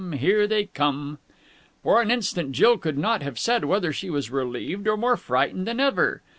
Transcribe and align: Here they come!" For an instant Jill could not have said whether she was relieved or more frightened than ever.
Here 0.13 0.47
they 0.47 0.65
come!" 0.65 1.19
For 1.83 2.01
an 2.01 2.09
instant 2.09 2.53
Jill 2.53 2.79
could 2.79 2.97
not 2.97 3.21
have 3.21 3.37
said 3.37 3.65
whether 3.65 3.93
she 3.93 4.09
was 4.09 4.31
relieved 4.31 4.87
or 4.87 4.97
more 4.97 5.15
frightened 5.15 5.67
than 5.67 5.79
ever. 5.79 6.23